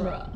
[0.00, 0.30] genre.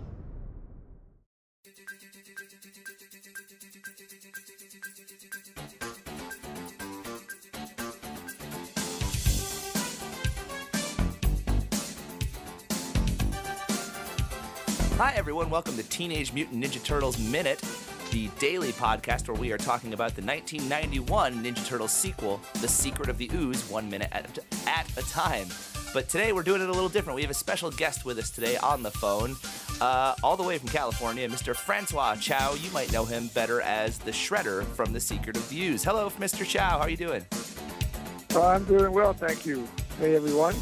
[14.96, 15.50] Hi, everyone.
[15.50, 17.60] Welcome to Teenage Mutant Ninja Turtles Minute,
[18.10, 23.08] the daily podcast where we are talking about the 1991 Ninja Turtles sequel, The Secret
[23.08, 25.48] of the Ooze, one minute at, at a time.
[25.94, 27.14] But today we're doing it a little different.
[27.14, 29.36] We have a special guest with us today on the phone,
[29.80, 31.54] uh, all the way from California, Mr.
[31.54, 32.54] Francois Chau.
[32.54, 35.84] You might know him better as the Shredder from The Secret of the Ooze.
[35.84, 36.46] Hello, Mr.
[36.46, 36.78] Chau.
[36.78, 37.24] How are you doing?
[38.34, 39.66] Uh, I'm doing well, thank you.
[39.98, 40.54] Hey, everyone.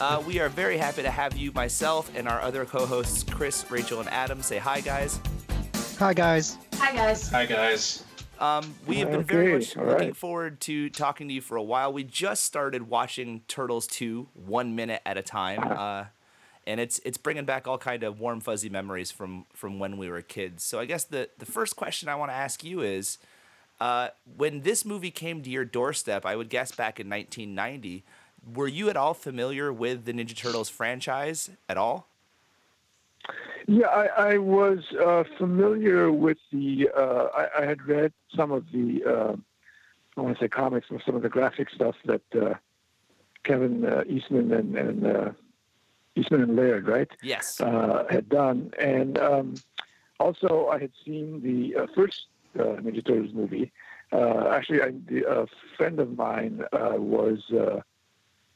[0.00, 3.64] Uh, we are very happy to have you, myself, and our other co hosts, Chris,
[3.70, 4.42] Rachel, and Adam.
[4.42, 5.20] Say hi, guys.
[5.98, 6.58] Hi, guys.
[6.74, 7.28] Hi, guys.
[7.30, 8.04] Hi guys.
[8.40, 10.16] Um, we have been very much all looking right.
[10.16, 11.92] forward to talking to you for a while.
[11.92, 15.60] We just started watching Turtles 2 one minute at a time.
[15.62, 16.06] Uh,
[16.66, 20.08] and it's it's bringing back all kind of warm fuzzy memories from from when we
[20.08, 20.64] were kids.
[20.64, 23.18] So I guess the the first question I want to ask you is
[23.80, 28.04] uh, when this movie came to your doorstep, I would guess back in 1990,
[28.54, 32.06] were you at all familiar with the Ninja Turtles franchise at all?
[33.66, 36.90] Yeah, I, I was uh, familiar with the.
[36.96, 39.04] Uh, I, I had read some of the.
[39.04, 39.36] Uh,
[40.16, 42.54] I want to say comics or some of the graphic stuff that uh,
[43.44, 45.34] Kevin uh, Eastman and, and
[46.16, 47.60] Eastman and Laird, right, Yes.
[47.60, 49.54] uh, had done, and um,
[50.20, 52.26] also I had seen the uh, first
[52.58, 53.72] uh, Ninja Turtles movie.
[54.12, 55.46] Uh, actually, I, the, a
[55.76, 57.38] friend of mine uh, was.
[57.50, 57.80] Uh,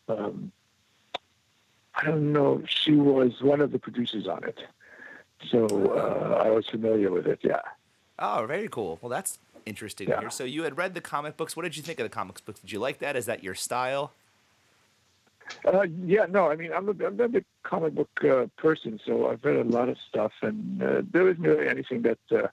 [0.08, 0.52] um,
[1.94, 2.62] I don't know.
[2.68, 4.58] She was one of the producers on it,
[5.50, 7.40] so uh, I was familiar with it.
[7.42, 7.62] Yeah.
[8.18, 8.98] Oh, very cool.
[9.00, 10.28] Well, that's interesting Yeah.
[10.28, 11.56] So you had read the comic books.
[11.56, 12.60] What did you think of the comics books?
[12.60, 13.16] Did you like that?
[13.16, 14.12] Is that your style?
[15.64, 19.28] Uh, yeah, no, I mean, I'm a, I'm a big comic book uh, person, so
[19.28, 22.48] I've read a lot of stuff, and uh, there isn't really anything that uh,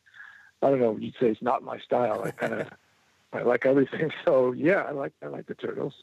[0.62, 0.98] I don't know.
[0.98, 2.24] You'd say it's not my style.
[2.24, 2.68] I kind of
[3.34, 5.94] I like everything, so yeah, I like I like the turtles.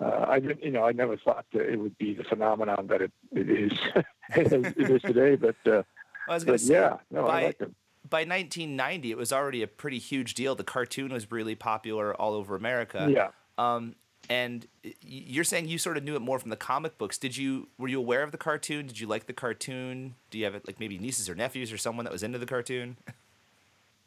[0.00, 3.02] Uh, I didn't, you know, I never thought that it would be the phenomenon that
[3.02, 3.72] it, it is
[4.36, 5.82] it is today, but uh,
[6.28, 7.74] I was but say, yeah, no, by, I like them.
[8.08, 10.54] by 1990, it was already a pretty huge deal.
[10.54, 13.08] The cartoon was really popular all over America.
[13.10, 13.30] Yeah.
[13.58, 13.96] Um,
[14.28, 14.66] and
[15.00, 17.18] you're saying you sort of knew it more from the comic books.
[17.18, 18.86] Did you were you aware of the cartoon?
[18.86, 20.14] Did you like the cartoon?
[20.30, 22.96] Do you have like maybe nieces or nephews or someone that was into the cartoon?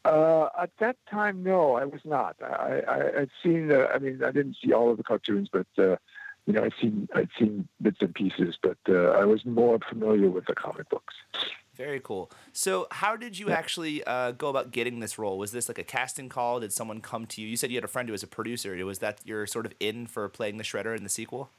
[0.03, 2.35] Uh, at that time, no, I was not.
[2.41, 3.71] I, I I'd seen.
[3.71, 5.95] Uh, I mean, I didn't see all of the cartoons, but uh,
[6.47, 8.57] you know, I'd seen I'd seen bits and pieces.
[8.61, 11.13] But uh, I was more familiar with the comic books.
[11.81, 12.29] Very cool.
[12.53, 15.39] So, how did you actually uh, go about getting this role?
[15.39, 16.59] Was this like a casting call?
[16.59, 17.47] Did someone come to you?
[17.47, 18.75] You said you had a friend who was a producer.
[18.85, 21.49] Was that your sort of in for playing the Shredder in the sequel?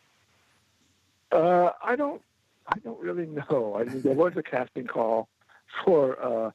[1.32, 2.22] Uh, I don't.
[2.68, 3.76] I don't really know.
[3.80, 5.28] I mean, there was a casting call
[5.84, 6.22] for.
[6.22, 6.50] Uh,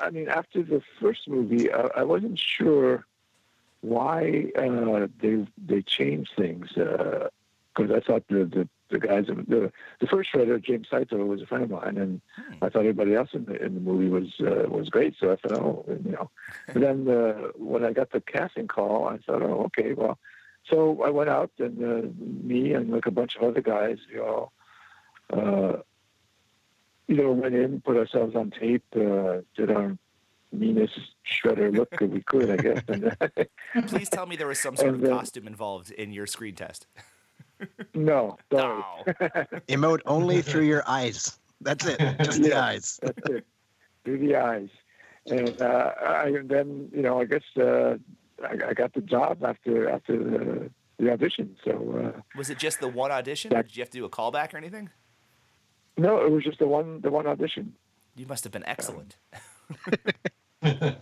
[0.00, 3.04] I mean, after the first movie, uh, I wasn't sure
[3.82, 10.06] why uh, they they changed things because I thought the, the the guys the the
[10.06, 12.20] first shredder James Saito was a friend of mine, and
[12.60, 15.14] I thought everybody else in the in the movie was uh, was great.
[15.18, 16.30] So I thought, oh, you know.
[16.72, 20.18] But then uh, when I got the casting call, I thought, oh, okay, well.
[20.70, 22.08] So I went out, and uh,
[22.46, 24.52] me and like a bunch of other guys, you know,
[25.32, 25.82] uh,
[27.08, 29.98] you know, went in, put ourselves on tape, uh, did our
[30.52, 33.48] meanest shredder look that we could, I guess.
[33.88, 36.54] Please tell me there was some sort of And, uh, costume involved in your screen
[36.54, 36.86] test.
[37.94, 38.82] No, sorry.
[39.08, 39.12] No.
[39.68, 41.38] Emote only through your eyes.
[41.60, 41.98] That's it.
[42.22, 42.64] Just the Yeah.
[42.64, 42.98] eyes.
[43.02, 43.46] That's it.
[44.04, 44.68] Through the eyes.
[45.26, 47.94] And uh, I, then, you know, I guess uh,
[48.44, 51.56] I, I got the job after after the, the audition.
[51.64, 54.10] So uh, Was it just the one audition, or did you have to do a
[54.10, 54.90] callback or anything?
[55.98, 57.74] no, it was just the one the one audition.
[58.16, 59.16] You must have been excellent.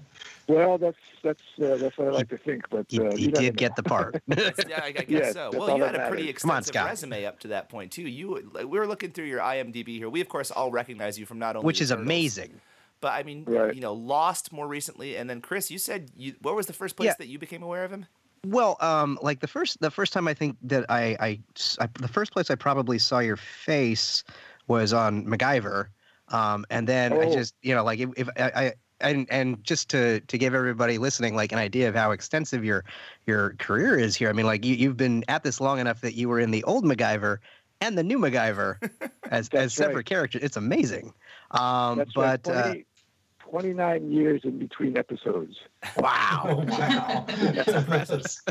[0.51, 2.69] Well, that's that's uh, that's what I like to think.
[2.71, 3.59] But He, uh, he you did know.
[3.59, 4.21] get the part.
[4.29, 5.51] Yeah, I, I guess Yes, so.
[5.55, 6.43] Well, you had a pretty matters.
[6.43, 6.89] Come on, extensive Scott.
[6.91, 8.03] resume up to that point too.
[8.03, 10.09] You, like, we were looking through your IMDb here.
[10.09, 12.61] We of course all recognize you from not only Which is Turtles, amazing.
[13.01, 13.75] But I mean, Right.
[13.75, 16.35] you know, Lost more recently, and then Chris, you said you.
[16.43, 17.15] Where was the first place Yeah.
[17.19, 18.07] that you became aware of him?
[18.47, 21.39] Well, um, like the first the first time I think that I, I,
[21.81, 24.25] I- the first place I probably saw your face
[24.67, 25.87] was on MacGyver,
[26.29, 27.33] um, and then I Oh.
[27.33, 30.99] just you know like if, if I, I and and just to to give everybody
[30.99, 32.85] listening like an idea of how extensive your
[33.27, 34.29] your career is here.
[34.29, 36.65] I mean, like you you've been at this long enough that you were in the
[36.65, 37.39] old MacGyver
[37.81, 40.07] and the new MacGyver as as That's separate right.
[40.07, 40.43] characters.
[40.43, 41.13] It's amazing.
[41.51, 42.87] Um, That's but right.
[43.41, 45.57] uh, 29 years in between episodes.
[45.97, 46.43] wow.
[46.45, 48.21] Oh wow, That's impressive.
[48.21, 48.43] It's,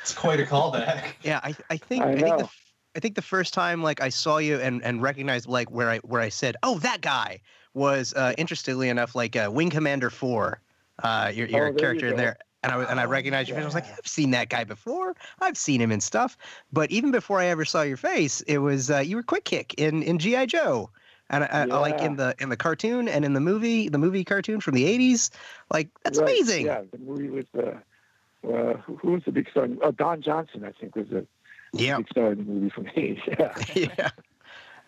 [0.00, 1.04] it's quite a callback.
[1.22, 2.44] Yeah, I, I think I I, think the, know.
[2.44, 5.90] f- I think the first time like I saw you and and recognized like where
[5.90, 7.40] I where I said, "Oh, that guy,"
[7.76, 10.60] was uh, interestingly enough like uh, Wing Commander Four.
[11.02, 13.48] Uh, your your Oh, there you character in there, and I and I Oh, recognized
[13.50, 13.62] your face.
[13.62, 13.84] I was like.
[13.98, 15.14] I've seen that guy before.
[15.40, 16.36] I've seen him in stuff.
[16.72, 19.74] But even before I ever saw your face, it was uh, you were Quick Kick
[19.74, 20.90] in in GI Joe.
[21.28, 23.98] And I, I, I like in the in the cartoon and in the movie, the
[23.98, 25.30] movie cartoon from the '80s,
[25.70, 26.66] like that's Right, amazing.
[26.66, 27.72] Yeah, the movie with uh,
[28.48, 29.68] uh, who, who was the big star?
[29.82, 31.26] Oh, Don Johnson, I think, was the
[31.72, 33.20] Yeah, big star in the movie from the 80s.
[33.74, 33.90] Yeah.
[33.98, 34.10] yeah.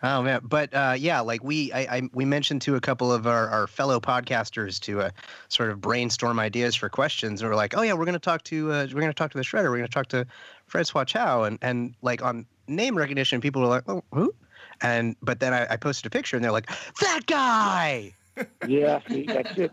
[0.03, 3.27] Oh man, but uh, yeah, like we I, I we mentioned to a couple of
[3.27, 5.11] our, our fellow podcasters to uh,
[5.49, 8.71] sort of brainstorm ideas for questions, and we're like, oh yeah, we're gonna talk to
[8.71, 10.25] uh, we're gonna talk to the Shredder, we're gonna talk to
[10.67, 14.33] Francois Chau, and and like on name recognition, people were like, oh who?
[14.81, 16.69] And but then I, I posted a picture, and they're like,
[17.00, 18.15] that guy.
[18.69, 19.73] yeah, see, that's it.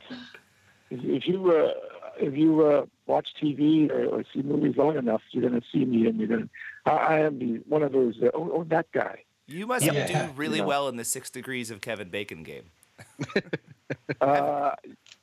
[0.89, 1.73] If, you uh,
[2.19, 6.07] if you uh, watch TV or, or see movies long enough, you're to see me,
[6.07, 6.49] and you're to.
[6.87, 8.15] I, I am the one of those.
[8.21, 9.23] Uh, oh, oh, that guy.
[9.47, 10.27] You must Yeah.
[10.27, 10.65] do really Yeah.
[10.65, 12.65] well in the Six Degrees of Kevin Bacon game.
[14.21, 14.71] Uh,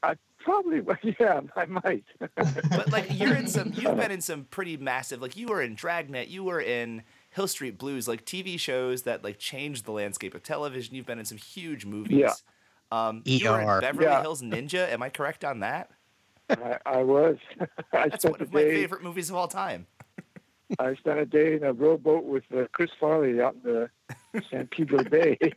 [0.04, 0.82] I probably,
[1.18, 2.04] yeah, I might.
[2.36, 5.20] But like you're in some, you've been in some pretty massive.
[5.20, 9.24] Like you were in Dragnet, you were in Hill Street Blues, like TV shows that
[9.24, 10.94] like changed the landscape of television.
[10.94, 12.18] You've been in some huge movies.
[12.20, 12.32] Yeah.
[12.92, 13.74] Um, you were ER.
[13.76, 14.20] in Beverly Yeah.
[14.20, 14.88] Hills Ninja.
[14.92, 15.90] Am I correct on that?
[16.50, 17.38] I, I was.
[17.92, 18.74] I That's one of my day.
[18.74, 19.86] favorite movies of all time.
[20.78, 23.88] I spent a day in a rowboat with uh, Chris Farley out in
[24.32, 25.38] the San Pedro Bay.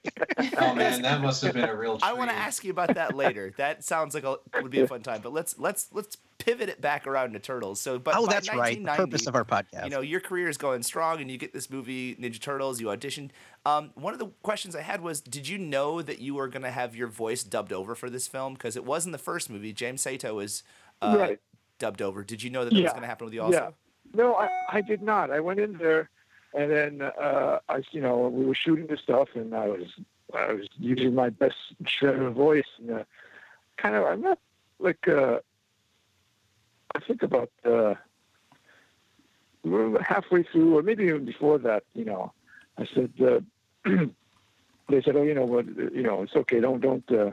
[0.57, 1.97] Oh man, that must have been a real.
[1.97, 2.09] Treat.
[2.09, 3.53] I want to ask you about that later.
[3.57, 5.21] That sounds like a, would be a fun time.
[5.21, 7.79] But let's let's let's pivot it back around to Turtles.
[7.79, 8.81] So, but oh, that's right.
[8.83, 9.85] The purpose of our podcast.
[9.85, 12.87] you know your career is going strong and you get this movie ninja turtles you
[12.87, 13.29] auditioned
[13.65, 16.61] um, one of the questions i had was did you know that you were going
[16.63, 19.49] to have your voice dubbed over for this film because it was in the first
[19.49, 20.63] movie james Saito was
[21.01, 21.39] uh, Right.
[21.79, 23.69] dubbed over did you know that that was going to happen with you also Yeah.
[24.13, 25.31] No, I, I did not.
[25.31, 26.09] I went in there,
[26.53, 29.87] and then uh, I, you know, we were shooting the stuff, and I was,
[30.33, 33.03] I was using my best shredder voice, and uh,
[33.77, 34.39] kind of, I'm not
[34.79, 35.39] like, uh,
[36.95, 37.95] I think about, uh,
[40.01, 42.31] halfway through, or maybe even before that, you know,
[42.77, 43.39] I said, uh,
[44.89, 47.11] they said, oh, you know what, you know, it's okay, don't, don't.
[47.11, 47.31] Uh,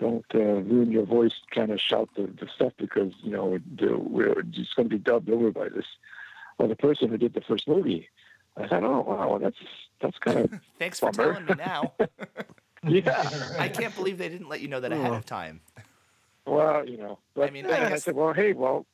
[0.00, 3.96] don't uh, ruin your voice trying to shout the, the stuff because you know the,
[3.96, 5.84] we're just going to be dubbed over by this
[6.58, 8.08] other person who did the first movie.
[8.56, 9.56] I thought, oh wow, that's
[10.00, 11.34] that's kind of thanks for Bummer.
[11.34, 11.92] telling me now
[12.88, 13.28] yeah.
[13.58, 15.60] i can't believe they didn't let you know that ahead of time
[16.46, 18.86] Well, you know, but I mean, then I I, guess- said, well, hey, well,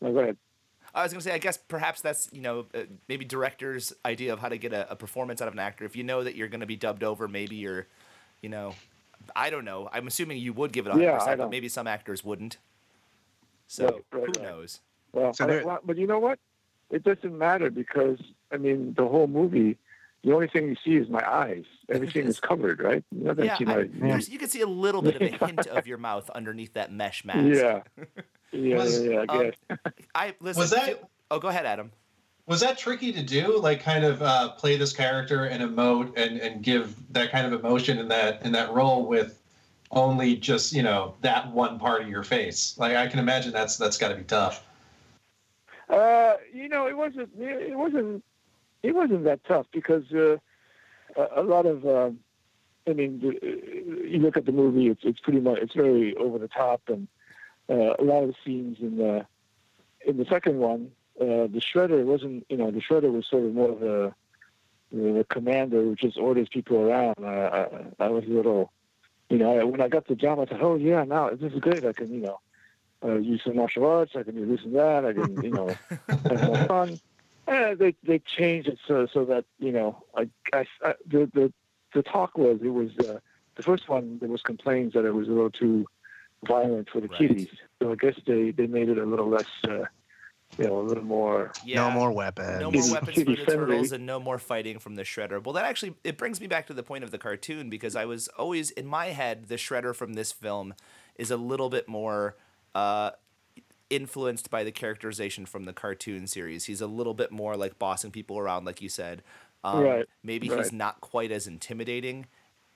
[0.00, 0.36] no, go ahead.
[0.94, 4.32] I was going to say, I guess perhaps that's, you know, uh, maybe director's idea
[4.32, 5.84] of how to get a, a performance out of an actor.
[5.84, 7.86] If you know that you're going to be dubbed over, maybe you're,
[8.40, 8.74] you know,
[9.34, 9.88] I don't know.
[9.92, 12.58] I'm assuming you would give it 100%, Yeah, I but maybe some actors wouldn't.
[13.66, 14.42] So Right, right, who right.
[14.42, 14.80] knows?
[15.12, 16.38] Well, So there- well, but you know what?
[16.90, 18.18] It doesn't matter because
[18.52, 19.76] I mean, the whole movie.
[20.22, 21.64] The only thing you see is my eyes.
[21.88, 23.04] Everything is covered, right?
[23.12, 25.46] You don't Yeah, see I, my, there's- you can see a little bit of a
[25.46, 27.44] hint of your mouth underneath that mesh mask.
[27.44, 27.82] yeah,
[28.52, 29.24] yeah, Was- yeah, yeah.
[29.28, 29.78] I Um, guess.
[30.14, 30.60] I listen.
[30.60, 31.90] Was that- feel- oh, go ahead, Adam.
[32.46, 33.58] Was that tricky to do?
[33.58, 37.52] Like, kind of uh, play this character and emote and, and give that kind of
[37.52, 39.42] emotion in that in that role with
[39.90, 42.76] only just you know that one part of your face.
[42.78, 44.64] Like, I can imagine that's that's got to be tough.
[45.88, 47.30] Uh, you know, it wasn't.
[47.38, 48.24] It wasn't.
[48.82, 50.36] It wasn't that tough because uh,
[51.34, 51.86] a, lot of.
[51.86, 52.20] Um,
[52.88, 53.46] I mean, uh,
[54.06, 57.08] you look at the movie; it's it's pretty much it's very over the top, and
[57.68, 59.26] uh, a lot of the scenes in the
[60.06, 62.46] in the second one, uh, the shredder wasn't.
[62.48, 64.14] You know, the shredder was sort of more of a
[64.92, 67.16] the commander who just orders people around.
[67.22, 67.68] Uh,
[67.98, 68.72] I, I was a little,
[69.28, 71.84] you know, when I got the job, I thought, oh yeah, now this is great.
[71.84, 72.40] I can, you know,
[73.04, 74.12] uh, use some martial arts.
[74.16, 75.04] I can do this and that.
[75.04, 75.80] I can, you know,
[76.28, 77.00] have more fun.
[77.46, 81.52] And they they changed it so so that you know, I, I, I the the
[81.94, 83.18] the talk was it was uh,
[83.56, 84.18] the first one.
[84.20, 85.86] There was complaints that it was a little too
[86.46, 87.18] violent for the Right.
[87.18, 87.48] kiddies.
[87.80, 89.84] So I guess they they made it a little less, uh,
[90.58, 91.52] you know, a little more.
[91.64, 91.76] Yeah.
[91.76, 92.60] No more weapons.
[92.60, 95.42] No more weapons for the turtles and no more fighting from the shredder.
[95.42, 98.04] Well, that actually it brings me back to the point of the cartoon because I
[98.06, 100.74] was always in my head the shredder from this film
[101.16, 102.36] is a little bit more
[102.74, 103.10] uh,
[103.90, 106.64] influenced by the characterization from the cartoon series.
[106.64, 109.22] He's a little bit more like bossing people around, like you said.
[109.64, 112.26] Um, Right, Maybe he's not quite as intimidating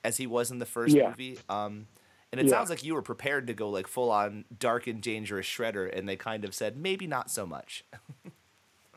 [0.05, 1.11] as he was in the first Yeah.
[1.11, 1.39] movie.
[1.49, 1.87] Um,
[2.33, 2.51] and it Yeah.
[2.53, 6.09] sounds like you were prepared to go like full on dark and dangerous shredder, and
[6.09, 7.85] they kind of said maybe not so much.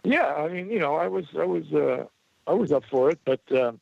[0.06, 2.04] Yeah, I mean, you know, I was, I was, uh,
[2.46, 3.80] I was up for it, but um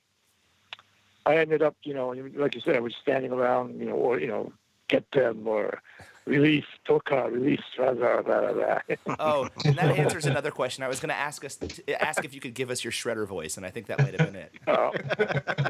[1.26, 4.20] I ended up, you know, like you said, I was standing around, you know, or
[4.20, 4.54] you know,
[4.88, 5.82] get them or
[6.26, 8.80] release Tokka, release blah blah blah blah.
[9.20, 10.84] Oh, and that answers another question.
[10.84, 11.58] I was going to ask us
[12.00, 14.32] ask if you could give us your shredder voice, and I think that might have
[14.32, 14.54] been it.
[14.68, 14.92] Oh,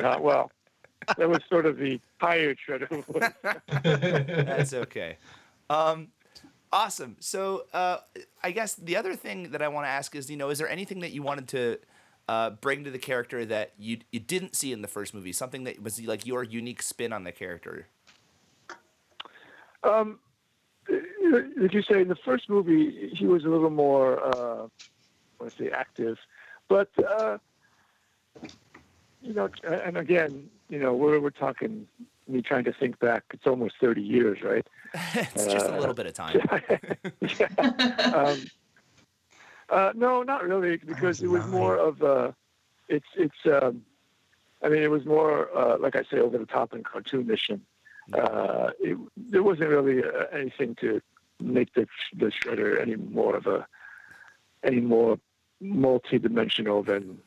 [0.03, 0.51] uh, well,
[1.17, 3.31] that was sort of the tired shredder voice.
[3.83, 5.17] That's okay.
[5.69, 6.09] Um,
[6.71, 7.17] awesome.
[7.19, 7.97] So uh,
[8.43, 10.69] I guess the other thing that I want to ask is, you know, is there
[10.69, 11.79] anything that you wanted to
[12.27, 15.31] uh, bring to the character that you you didn't see in the first movie?
[15.31, 17.87] Something that was like your unique spin on the character?
[19.83, 20.19] Um,
[20.87, 24.67] did you say in the first movie he was a little more, uh,
[25.39, 26.17] let's say, active,
[26.67, 27.37] but uh,
[29.21, 31.87] you know, and again, you know, we're we're talking
[32.27, 33.23] me trying to think back.
[33.33, 34.65] It's almost thirty years, right?
[34.93, 36.39] it's just a little bit of time.
[37.21, 37.47] yeah.
[38.13, 38.43] um,
[39.69, 42.35] uh, no, not really, because it was more of a.
[42.89, 43.45] It's it's.
[43.45, 43.83] Um,
[44.63, 47.61] I mean, it was more uh, like I say, over the top and cartoonish, and
[48.13, 51.01] uh, it, there wasn't really uh, anything to
[51.39, 53.65] make the the shredder any more of a
[54.63, 55.19] any more
[55.59, 57.19] multi-dimensional than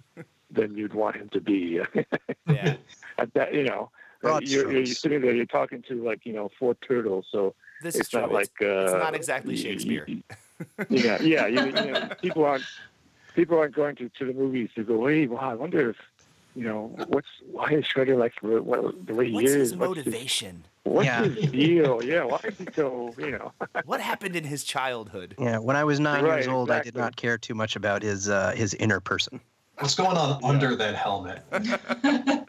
[0.54, 1.80] than you'd want him to be.
[2.48, 2.76] yeah.
[3.18, 3.90] At that, you know,
[4.22, 5.00] Broad you're, you're strokes.
[5.00, 8.20] sitting there, you're talking to like you know four turtles, so This it's is true.
[8.22, 10.08] not like it's, uh, it's not exactly y- y- Shakespeare.
[10.88, 11.46] yeah, yeah.
[11.46, 12.64] You, you know, people aren't
[13.34, 15.06] people aren't going to, to the movies to go.
[15.06, 15.96] Hey, wow, I wonder if
[16.54, 19.54] you know what's why is Shredder like the what, the way he What's is?
[19.56, 20.66] his What's his, motivation?
[20.84, 21.20] what's Yeah.
[21.28, 22.02] his deal?
[22.02, 23.52] Yeah, why is he so you know?
[23.84, 25.34] What happened in his childhood?
[25.38, 28.02] Yeah, when I was nine Right, years old, I did not care too much about
[28.02, 29.40] his uh, his inner person.
[29.78, 31.42] What's going on under that helmet?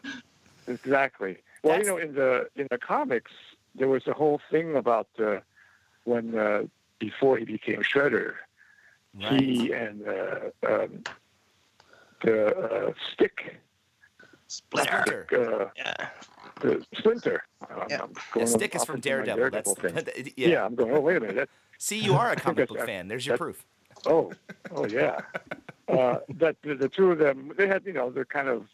[0.68, 1.36] Exactly.
[1.62, 3.30] Well, That's- you know, in the in the comics,
[3.76, 5.36] there was a whole thing about uh,
[6.04, 6.64] when uh,
[6.98, 8.34] before he became Shredder,
[9.14, 9.40] Right.
[9.40, 11.04] he and uh, um,
[12.24, 13.60] the uh, Stick,
[14.48, 15.26] Splinter.
[15.32, 16.08] uh, Yeah.
[16.60, 17.44] the Splinter.
[17.70, 18.02] I'm- Yeah.
[18.02, 19.74] I'm Yeah, Stick is from into my Daredevil.
[19.80, 20.32] That's thing.
[20.36, 20.48] yeah.
[20.48, 20.64] yeah.
[20.64, 20.90] I'm going.
[20.96, 21.36] Oh, wait a minute.
[21.36, 23.06] That, See, you are a comic book fan.
[23.06, 23.64] There's your that's- proof.
[24.04, 24.32] Oh,
[24.72, 25.20] oh yeah.
[25.88, 28.66] Uh, that the, the two of them, they had, you know, they're kind of,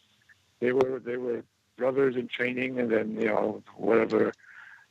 [0.61, 1.43] they were they were
[1.77, 4.33] brothers in training, and then you know whatever,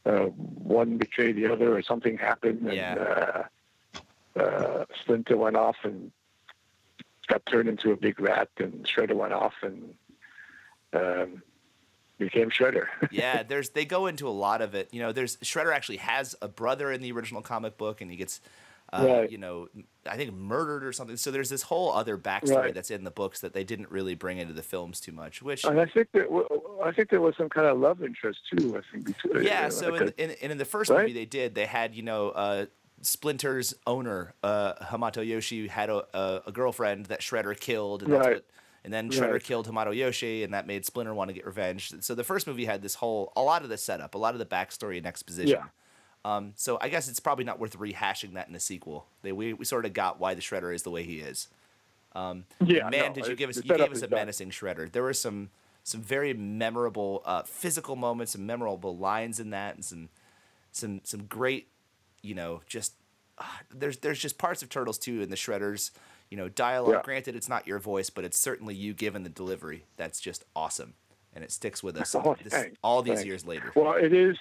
[0.06, 3.44] uh, one betrayed the other, or something happened, and Yeah.
[4.36, 6.12] uh, uh, Splinter went off and
[7.28, 9.94] got turned into a big rat, and Shredder went off and
[10.94, 11.42] um,
[12.18, 12.88] became Shredder.
[13.12, 14.90] yeah, there's they go into a lot of it.
[14.92, 18.18] You know, there's Shredder actually has a brother in the original comic book, and he
[18.18, 18.42] gets,
[18.94, 19.32] uh, Right.
[19.32, 19.68] you know,
[20.06, 21.16] I think murdered or something.
[21.18, 22.74] So there's this whole other backstory Right.
[22.74, 25.42] that's in the books that they didn't really bring into the films too much.
[25.42, 26.28] Which and I think that
[26.84, 28.78] I think there was some kind of love interest too.
[28.78, 31.02] I think between yeah, so in, a- in, in in the first Right?
[31.02, 32.66] movie they did they had you know uh,
[33.02, 38.26] Splinter's owner uh, Hamato Yoshi had a, a, a girlfriend that Shredder killed, and that's
[38.28, 38.36] Right.
[38.36, 38.46] what.
[38.84, 39.44] And then Shredder Right.
[39.44, 41.94] killed Hamato Yoshi, and that made Splinter want to get revenge.
[42.04, 44.40] So the first movie had this whole, a lot of the setup, a lot of
[44.40, 45.60] the backstory and exposition.
[45.60, 45.66] Yeah.
[46.24, 49.08] Um, so I guess it's probably not worth rehashing that in a sequel.
[49.24, 51.48] They, we, we sort of got why the Shredder is the way he is.
[52.14, 53.58] Um, Yeah, man, no, did you give us?
[53.58, 54.20] You gave us a done.
[54.20, 54.92] menacing Shredder.
[54.92, 55.50] There were some
[55.84, 60.10] some very memorable uh, physical moments and memorable lines in that, and some
[60.72, 61.70] some some great,
[62.22, 62.94] you know, just
[63.40, 65.92] uh, there's there's just parts of Turtles too in the Shredders.
[66.30, 66.94] You know, dialogue.
[66.94, 67.02] Yeah.
[67.04, 69.86] Granted, it's not your voice, but it's certainly you given the delivery.
[69.98, 70.94] That's just awesome,
[71.34, 73.26] and it sticks with us Oh, this- all these thanks.
[73.26, 73.72] years later.
[73.76, 74.38] Well, it is.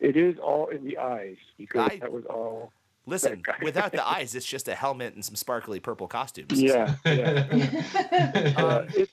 [0.00, 2.72] It is all in the eyes because I- that was all.
[3.06, 6.60] Listen, without the eyes, it's just a helmet and some sparkly purple costumes.
[6.60, 7.46] Yeah, yeah.
[8.56, 9.10] Um, Uh, it,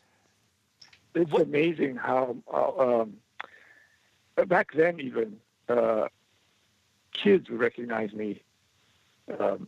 [1.15, 3.13] it's what- amazing how uh, um,
[4.47, 5.37] back then even
[5.69, 6.07] uh,
[7.13, 8.41] kids would recognize me.
[9.39, 9.67] Um,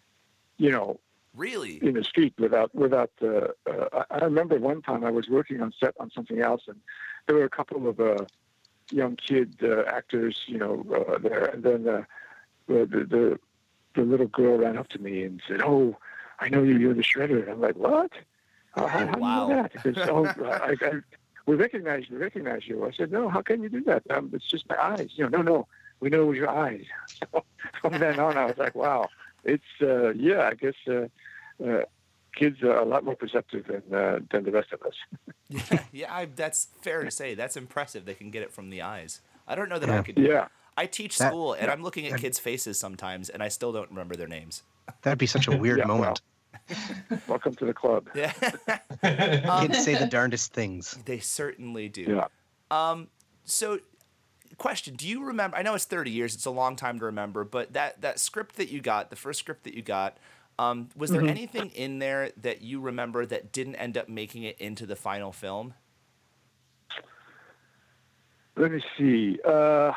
[0.57, 0.99] you know,
[1.35, 1.77] Really?
[1.83, 3.11] in the street without without.
[3.21, 6.63] Uh, uh, I I remember one time I was working on set on something else,
[6.67, 6.77] and
[7.27, 8.25] there were a couple of uh,
[8.91, 12.03] young kid uh, actors, you know, uh, there, and then uh,
[12.67, 13.39] the, the the
[13.95, 15.97] the little girl ran up to me and said, "Oh,
[16.39, 16.77] I know you.
[16.77, 18.11] You're the shredder." And I'm like, "What?
[18.71, 19.15] How, how, how Wow.
[19.15, 20.91] do you know that?" Because oh, I, I,
[21.45, 22.15] we recognize you.
[22.15, 22.85] We recognize you.
[22.85, 23.29] I said, "No.
[23.29, 24.03] How can you do that?
[24.09, 25.11] Um, it's just my eyes.
[25.15, 25.67] You know, no, no.
[25.99, 26.85] We know it was your eyes."
[27.19, 27.43] So
[27.81, 29.07] from then on, I was like, "Wow."
[29.43, 30.47] It's uh, yeah.
[30.47, 30.75] I guess.
[30.87, 31.07] Uh,
[31.65, 31.83] uh,
[32.35, 34.93] kids are a lot more perceptive than uh, than the rest of us.
[35.51, 36.13] Yeah, yeah.
[36.13, 37.33] I, that's fair to say.
[37.33, 38.05] That's impressive.
[38.05, 39.21] They can get it from the eyes.
[39.47, 40.13] I don't know that I could.
[40.15, 40.47] do Yeah.
[40.77, 43.89] I teach That- school, and I'm looking at kids' faces sometimes, and I still don't
[43.89, 44.61] remember their names.
[45.01, 45.97] That'd be such a weird Yeah, well.
[45.97, 46.21] moment.
[47.27, 48.07] Welcome to the club.
[48.13, 48.31] Yeah,
[49.49, 50.97] Um, Kids say the darndest things.
[51.05, 52.03] they certainly do.
[52.03, 52.27] Yeah.
[52.69, 53.07] Um,
[53.43, 53.79] so,
[54.57, 55.57] question: Do you remember?
[55.57, 57.43] I know it's 30 years; it's a long time to remember.
[57.43, 60.17] But that that script that you got, the first script that you got,
[60.59, 61.25] um, was Mm-hmm.
[61.25, 64.95] there anything in there that you remember that didn't end up making it into the
[64.95, 65.73] final film?
[68.57, 69.39] Let me see.
[69.45, 69.93] Uh,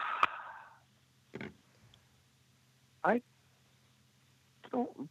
[4.73, 5.11] don't.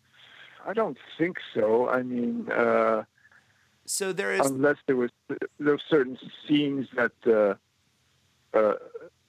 [0.65, 1.89] I don't think so.
[1.89, 3.03] I mean, uh,
[3.85, 6.17] So there is unless there was there were certain
[6.47, 7.55] scenes that uh,
[8.57, 8.75] uh,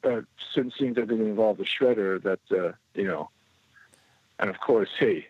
[0.04, 0.22] uh,
[0.54, 3.30] certain scenes that didn't involve the shredder that uh, you know,
[4.38, 5.26] and of course, hey,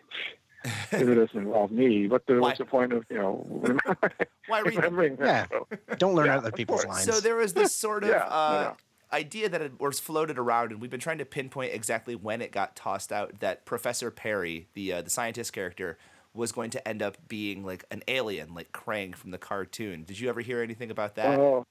[0.63, 3.45] if it doesn't involve me, what the, what's Why- the point of you know
[4.47, 4.75] why read them?
[4.75, 5.49] remembering that?
[5.51, 5.59] Yeah.
[5.89, 7.03] So, Don't learn Yeah, other people's lines.
[7.05, 8.73] So there was this sort of Yeah, uh,
[9.11, 12.51] idea that had, was floated around, and we've been trying to pinpoint exactly when it
[12.51, 13.39] got tossed out.
[13.39, 15.97] That Professor Perry, the uh, the scientist character,
[16.33, 20.03] was going to end up being like an alien, like Krang from the cartoon.
[20.03, 21.37] Did you ever hear anything about that?
[21.39, 21.65] Oh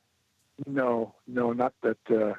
[0.67, 1.97] no, no, not that.
[2.11, 2.35] Uh,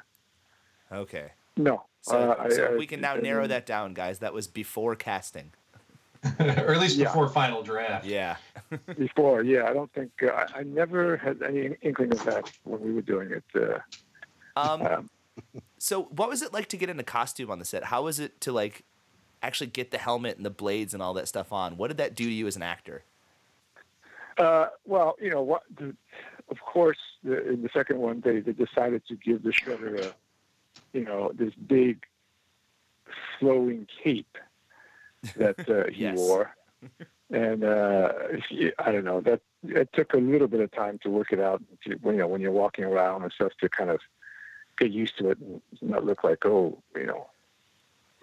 [0.94, 1.82] okay, no.
[2.00, 4.20] so, uh, so I- we can now I narrow mean, that down, guys.
[4.20, 5.52] That was before casting.
[6.40, 7.04] or at least Yeah.
[7.06, 8.04] before final draft.
[8.06, 8.36] Yeah.
[8.98, 9.42] before.
[9.42, 12.92] Yeah, I don't think uh, I, I never had any inkling of that when we
[12.92, 13.44] were doing it.
[13.54, 13.78] Uh,
[14.56, 15.10] Um, um,
[15.78, 17.84] so what was it like to get into costume on the set?
[17.84, 18.84] How was it to like
[19.42, 21.76] actually get the helmet and the blades and all that stuff on?
[21.76, 23.02] What did that do to you as an actor?
[24.38, 25.62] Uh, well, you know what?
[25.76, 25.94] The,
[26.50, 30.14] of course, the, in the second one, they, they decided to give the shredder a,
[30.92, 32.04] you know, this big
[33.38, 34.38] flowing cape
[35.36, 36.16] that uh, he Yes.
[36.18, 36.54] wore,
[37.30, 38.12] and uh,
[38.48, 41.40] he- I don't know that it took a little bit of time to work it
[41.40, 41.62] out.
[41.86, 44.00] You know when you're walking around and stuff to kind of
[44.78, 47.28] get used to it and not look like oh you know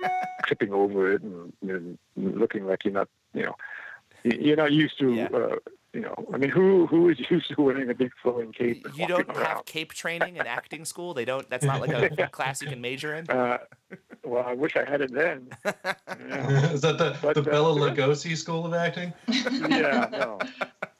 [0.45, 3.55] tripping over it and, and looking like you're not you know
[4.23, 5.27] you're not used to Yeah.
[5.33, 5.55] uh,
[5.93, 8.85] you know I mean who who is used to wearing a big flowing cape?
[8.95, 11.13] You don't walking have cape training in acting school.
[11.13, 11.49] They don't.
[11.49, 13.29] That's not like a class you can major in.
[13.29, 13.57] Uh,
[14.31, 15.49] well, I wish I had it then.
[16.29, 16.71] Yeah.
[16.71, 19.11] Is that the, But, the uh, Bela Lugosi School of Acting?
[19.27, 20.39] yeah, no.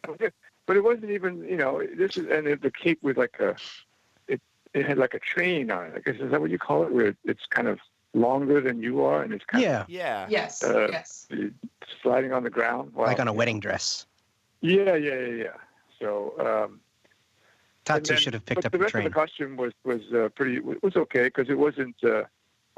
[0.05, 0.33] But it,
[0.65, 3.55] but it wasn't even, you know, this is, and it, the cape was like a,
[4.27, 4.41] it,
[4.73, 5.93] it had like a train on it.
[5.95, 6.91] I guess is that what you call it?
[6.91, 7.79] Where it's kind of
[8.13, 10.25] longer than you are, and it's kind of yeah, Yeah.
[10.29, 10.63] Yes.
[10.63, 11.27] Uh, yes.
[12.01, 12.93] sliding on the ground.
[12.93, 13.05] Wow.
[13.05, 14.05] like on a wedding dress.
[14.59, 15.47] Yeah, yeah, yeah, yeah.
[15.99, 16.79] So um, and
[17.85, 19.05] Tatsu then- should have picked but up the the rest train.
[19.05, 21.95] of the costume was was uh, pretty was okay because it wasn't.
[22.03, 22.23] Uh,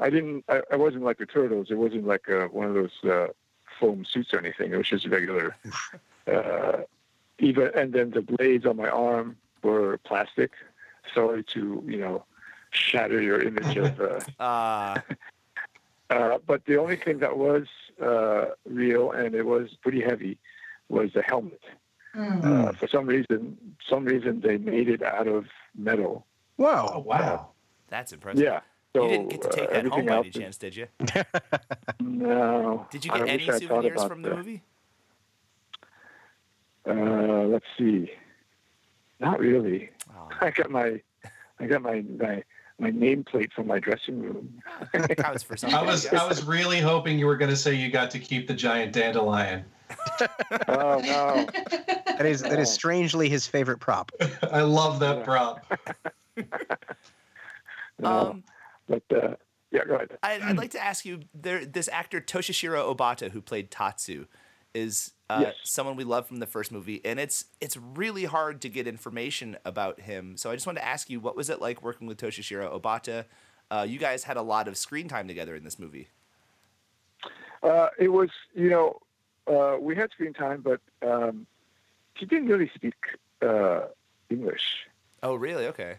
[0.00, 0.44] I didn't.
[0.48, 1.68] I, I wasn't like the turtles.
[1.70, 3.28] It wasn't like uh, one of those uh,
[3.78, 4.72] foam suits or anything.
[4.72, 5.56] It was just regular.
[6.26, 6.84] Uh,
[7.38, 10.52] even and then the blades on my arm were plastic.
[11.14, 12.24] Sorry to you know
[12.70, 14.00] shatter your image of.
[14.00, 15.00] Uh, Uh,
[16.10, 17.66] uh, but the only thing that was
[18.02, 20.38] uh, real and it was pretty heavy
[20.88, 21.60] was the helmet.
[22.16, 22.68] Mm.
[22.68, 25.44] Uh, for some reason, some reason they made it out of
[25.76, 26.24] metal.
[26.58, 27.02] Oh, Whoa.
[27.04, 27.48] wow.
[27.88, 28.42] that's impressive.
[28.42, 28.60] Yeah.
[28.94, 30.76] So, you didn't get to take uh, that home everything by any is- chance, did
[30.76, 30.86] you?
[32.00, 32.86] No.
[32.90, 34.36] Did you get wish any souvenirs about from the that.
[34.36, 34.62] movie?
[36.88, 38.10] Uh, let's see.
[39.20, 39.90] Not really.
[40.16, 41.00] Oh, I got my,
[41.58, 42.42] I got my my
[42.78, 44.62] my nameplate from my dressing room.
[45.16, 45.76] counts for something.
[45.76, 46.06] I was.
[46.06, 48.92] I was really hoping you were going to say you got to keep the giant
[48.92, 49.64] dandelion.
[50.68, 51.46] oh no.
[52.16, 54.12] That is that is strangely his favorite prop.
[54.52, 55.64] I love that prop.
[57.98, 58.08] no.
[58.08, 58.44] Um,
[58.88, 59.34] but uh,
[59.70, 60.10] yeah, go ahead.
[60.22, 64.26] I'd, I'd like to ask you there this actor Toshishiro Obata who played Tatsu
[64.74, 65.54] is uh, Yes.
[65.62, 69.56] someone we love from the first movie and it's it's really hard to get information
[69.64, 72.18] about him so I just wanted to ask you what was it like working with
[72.18, 73.24] Toshishiro Obata
[73.70, 76.08] uh, you guys had a lot of screen time together in this movie
[77.62, 78.98] Uh, it was, you know,
[79.46, 81.46] uh, we had screen time, but um,
[82.14, 82.94] he didn't really speak
[83.42, 83.82] uh,
[84.28, 84.86] English.
[85.22, 85.96] oh really okay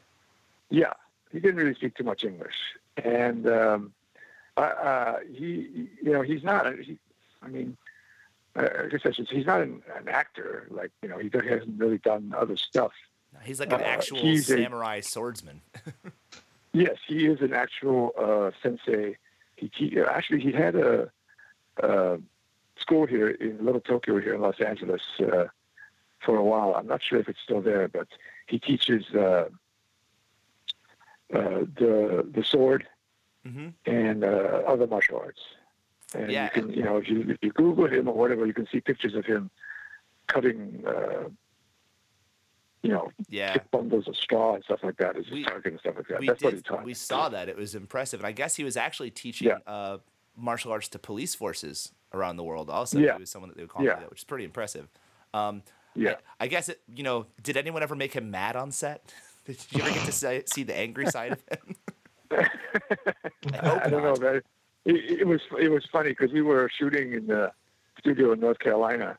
[0.69, 0.93] Yeah,
[1.31, 2.55] he didn't really speak too much English,
[3.03, 3.93] and um,
[4.57, 6.65] uh, uh, he, you know, he's not.
[6.79, 6.97] He,
[7.41, 7.77] I mean,
[8.55, 10.67] uh, I guess I should say he's not an, an actor.
[10.71, 12.91] Like, you know, he hasn't really done other stuff.
[13.43, 15.61] he's like an Uh, actual he's a- samurai swordsman
[16.73, 19.17] Yes, he is an actual uh, sensei.
[19.55, 21.09] He, he actually he had a,
[21.81, 22.17] uh
[22.77, 25.45] school here in Little Tokyo here in Los Angeles uh,
[26.25, 26.75] for a while.
[26.75, 28.07] I'm not sure if it's still there, but
[28.47, 29.05] he teaches
[31.29, 32.87] the the sword
[33.45, 35.41] hmm and uh, other martial arts.
[36.13, 36.45] And Yeah.
[36.45, 38.79] you can, you know, if you if you Google him or whatever, you can see
[38.81, 39.49] pictures of him
[40.27, 41.29] cutting, uh,
[42.81, 45.79] you know, yeah bundles of straw and stuff like that as We- his target and
[45.79, 46.21] stuff like that.
[46.25, 46.83] That's what he did taught.
[46.83, 49.57] we saw that it was impressive and I guess he was actually teaching Yeah.
[49.67, 49.97] uh,
[50.35, 53.13] martial arts to police forces around the world also Yeah.
[53.15, 53.95] he was someone that they would call Yeah.
[53.99, 54.87] that which is pretty impressive
[55.33, 55.63] um,
[55.95, 56.15] yeah.
[56.39, 57.25] I guess it, you know.
[57.41, 59.13] Did anyone ever make him mad on set?
[59.45, 61.75] Did you ever get to say, see the angry side of him?
[62.31, 62.49] I
[63.83, 64.21] I don't know, not.
[64.21, 64.41] man.
[64.85, 67.51] It, it was it was funny because we were shooting in the
[67.99, 69.17] studio in North Carolina.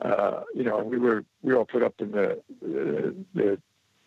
[0.00, 3.58] Uh, you know, we were we were all put up in the the, the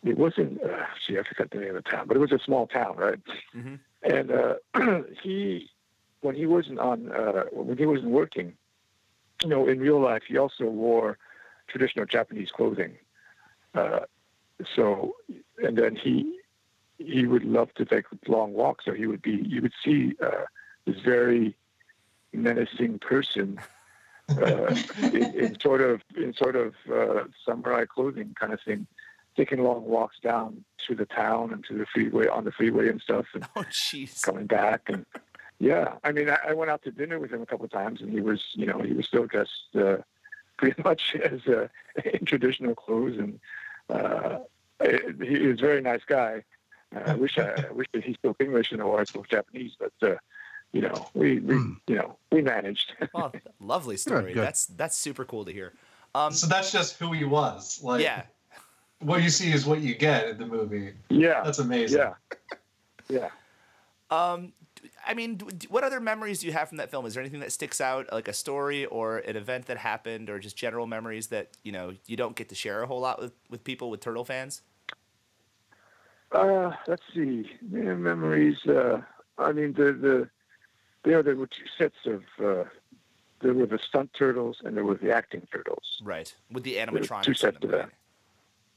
[0.03, 2.39] it wasn't uh, gee I forgot the name of the town, but it was a
[2.39, 3.19] small town, right?
[3.55, 3.79] Mhm.
[4.03, 4.55] And uh,
[5.23, 5.69] he
[6.21, 8.53] when he wasn't on uh, when he wasn't working,
[9.43, 11.17] you know, in real life, he also wore
[11.67, 12.93] traditional Japanese clothing.
[13.73, 14.01] Uh,
[14.75, 15.15] so,
[15.63, 16.39] and then he
[16.97, 20.45] he would love to take long walks, so he would be you would see uh,
[20.85, 21.55] this very
[22.33, 23.59] menacing person
[24.29, 28.87] uh, in, in sort of in sort of uh, samurai clothing kind of thing,
[29.35, 33.01] taking long walks down to the town and to the freeway on the freeway and
[33.01, 33.63] stuff, and Oh,
[34.23, 35.05] coming back and
[35.59, 38.01] yeah i mean i, I went out to dinner with him a couple of times
[38.01, 39.97] and he was you know he was still dressed uh,
[40.57, 41.67] pretty much as uh,
[42.13, 43.39] in traditional clothes and
[43.89, 44.39] uh,
[45.21, 46.43] he was a very nice guy
[46.95, 49.73] uh, i wish i, I wish that he spoke english and or i spoke japanese
[49.79, 50.15] but uh,
[50.71, 51.73] you know we, we Hmm.
[51.87, 54.33] you know we managed Well, lovely story.
[54.33, 54.43] good.
[54.43, 55.73] That's that's super cool to hear.
[56.15, 57.79] Um, So that's just who he was.
[57.83, 58.23] Like, yeah.
[58.99, 60.93] what you see is what you get in the movie.
[61.09, 61.99] yeah That's amazing.
[61.99, 62.13] yeah
[63.09, 63.29] yeah
[64.09, 64.53] Um, d-
[65.05, 67.05] I mean, what other memories do you have from that film?
[67.05, 70.39] Is there anything that sticks out, like a story or an event that happened, or
[70.39, 73.33] just general memories that you know you don't get to share a whole lot with,
[73.49, 74.61] with people with turtle fans?
[76.31, 77.49] Uh, let's see.
[77.71, 78.57] Yeah, memories.
[78.65, 79.01] Uh,
[79.37, 82.23] I mean, the the know there were two sets of.
[82.43, 82.63] Uh,
[83.39, 87.27] there were the stunt turtles and there were the acting turtles, Right, with the animatronics.
[87.27, 87.89] in sets of that.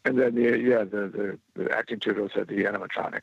[0.04, 3.22] and then the yeah the the, the acting turtles had the animatronics.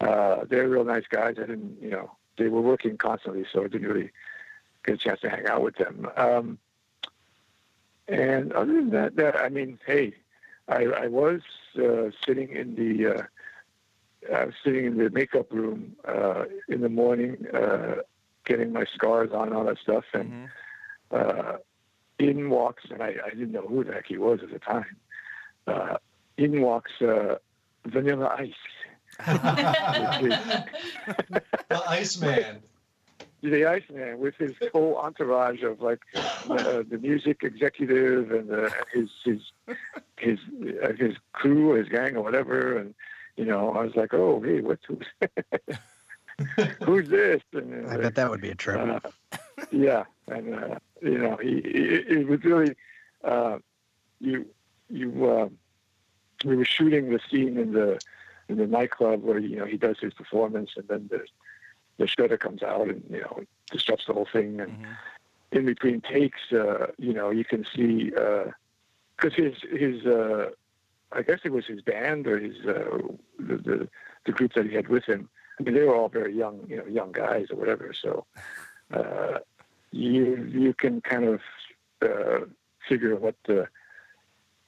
[0.00, 1.36] Uh, they're real nice guys.
[1.38, 4.10] I didn't you know they were working constantly, so I didn't really
[4.84, 6.06] get a chance to hang out with them.
[6.16, 6.58] Um,
[8.08, 10.14] and other than that, that I mean, hey,
[10.68, 11.40] I, I was
[11.78, 13.22] uh, sitting in the uh,
[14.34, 17.96] I was sitting in the makeup room uh, in the morning, uh,
[18.44, 20.48] getting my scars on and all that stuff, and Mhm.
[21.12, 21.56] uh,
[22.18, 24.96] in walks, and I, I didn't know who the heck he was at the time.
[25.66, 25.96] Uh,
[26.36, 27.36] in walks uh,
[27.84, 28.54] Vanilla Ice,
[29.18, 30.66] the
[31.88, 32.62] Iceman.
[33.42, 39.08] the Iceman, with his whole entourage of like uh, the music executive and uh, his
[39.24, 39.40] his
[40.18, 40.38] his
[40.82, 42.78] uh, his crew, his gang, or whatever.
[42.78, 42.94] And
[43.36, 47.42] you know, I was like, oh, hey, what's who's, who's this?
[47.52, 48.78] And, uh, I bet that would be a trip.
[48.78, 49.38] Uh,
[49.70, 52.74] yeah, and uh, you know, he, it, it was really
[53.24, 53.58] uh,
[54.20, 54.46] you
[54.90, 55.48] you uh,
[56.44, 58.00] we were shooting the scene in the
[58.48, 61.24] in the nightclub where you know he does his performance, and then the
[61.98, 64.96] the shredder comes out and you know disrupts the whole thing, and Mhm.
[65.52, 70.50] in between takes, uh, you know, you can see because his his uh,
[71.12, 72.98] I guess it was his band or his uh,
[73.38, 73.88] the, the
[74.26, 75.28] the group that he had with him.
[75.58, 77.92] I mean, they were all very young, you know, young guys or whatever.
[77.94, 78.26] So
[78.92, 79.38] uh,
[79.92, 81.40] you you can kind of
[82.02, 82.40] uh,
[82.88, 83.68] figure what the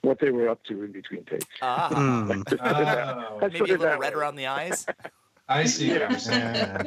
[0.02, 1.44] what they were up to in between takes.
[1.62, 2.44] Ah, Mm.
[2.60, 4.20] Oh, maybe a little that red way.
[4.20, 4.86] around the eyes.
[5.48, 5.88] I see.
[5.88, 6.82] Yeah.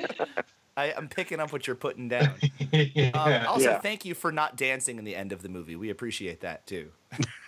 [0.77, 2.35] I, I'm picking up what you're putting down.
[2.71, 3.09] yeah.
[3.09, 3.79] Um, also, Yeah.
[3.79, 5.75] thank you for not dancing in the end of the movie.
[5.75, 6.91] We appreciate that too.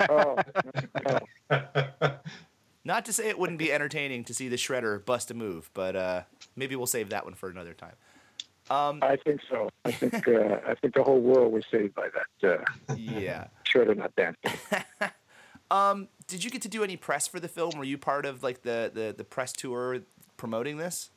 [0.10, 0.38] Oh,
[1.06, 1.20] no.
[2.86, 5.96] Not to say it wouldn't be entertaining to see the shredder bust a move, but
[5.96, 6.22] uh,
[6.58, 7.94] maybe we'll save that one for another time.
[8.70, 9.70] Um, I think so.
[9.86, 12.08] I think uh, I think the whole world was saved by
[12.42, 12.60] that.
[12.90, 13.48] Uh, yeah.
[13.66, 14.52] Shredder not dancing.
[15.74, 17.72] Um, did you get to do any press for the film?
[17.76, 20.02] Were you part of like the the, the press tour
[20.38, 21.10] promoting this?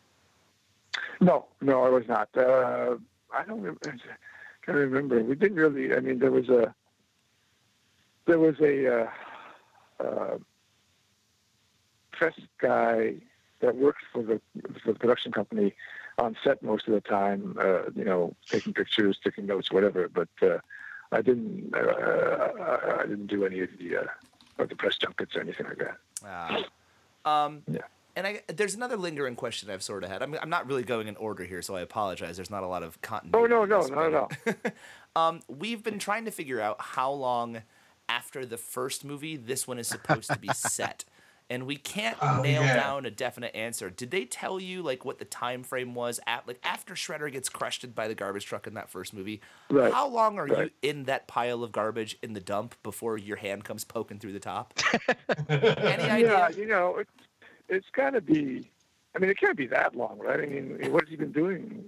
[1.20, 2.30] No, no, I was not.
[2.34, 2.96] Uh,
[3.34, 3.60] I don't.
[3.60, 3.80] Remember,
[4.64, 5.22] can't remember.
[5.22, 5.94] We didn't really.
[5.94, 6.74] I mean, there was a
[8.24, 9.10] there was a uh,
[10.02, 10.38] uh,
[12.12, 13.16] press guy
[13.60, 14.40] that worked for the
[14.82, 15.74] for the production company
[16.18, 17.58] on set most of the time.
[17.60, 20.08] Uh, you know, taking pictures, taking notes, whatever.
[20.08, 20.60] But uh,
[21.12, 21.74] I didn't.
[21.74, 24.08] Uh, I, I didn't do any of the
[24.58, 25.96] of the press junkets or anything like that.
[27.24, 27.44] Ah.
[27.46, 27.80] um, Yeah.
[28.14, 30.22] And I, there's another lingering question I've sort of had.
[30.22, 32.36] I'm, I'm not really going in order here, so I apologize.
[32.36, 33.38] There's not a lot of continuity.
[33.38, 34.70] Oh no, no, this, no, but- no.
[35.20, 37.62] Um, we've been trying to figure out how long
[38.08, 41.04] after the first movie this one is supposed to be set,
[41.48, 42.76] and we can't Oh, nail yeah.
[42.76, 43.88] down a definite answer.
[43.90, 47.48] Did they tell you like what the time frame was at like after Shredder gets
[47.48, 49.40] crushed by the garbage truck in that first movie?
[49.70, 53.36] Right, How long are you in that pile of garbage in the dump before your
[53.36, 54.74] hand comes poking through the top?
[55.48, 56.30] Any idea?
[56.32, 57.10] Yeah, you know, it's
[57.68, 58.70] it's got to be.
[59.14, 60.40] I mean, it can't be that long, right?
[60.40, 61.84] I mean, what has he been doing